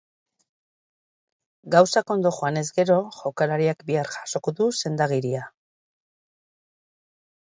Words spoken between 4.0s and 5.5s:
jasoko du senda-agiria.